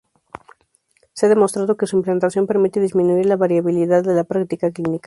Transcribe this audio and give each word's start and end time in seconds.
Se 1.13 1.27
ha 1.27 1.29
demostrado 1.29 1.77
que 1.77 1.85
su 1.85 1.95
implantación 1.95 2.47
permite 2.47 2.79
disminuir 2.81 3.27
la 3.27 3.35
variabilidad 3.37 4.03
de 4.03 4.15
la 4.15 4.23
práctica 4.23 4.71
clínica. 4.71 4.99